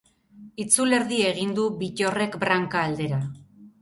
Itzulerdi 0.63 1.19
egin 1.33 1.53
du 1.59 1.65
Bittorrek 1.83 2.39
branka 2.45 2.85
aldera. 2.89 3.21